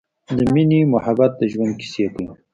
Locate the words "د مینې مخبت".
0.37-1.31